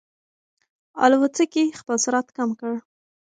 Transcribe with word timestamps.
الوتکې 1.03 1.63
خپل 1.79 1.97
سرعت 2.05 2.27
کم 2.37 2.49
کړ. 2.59 2.73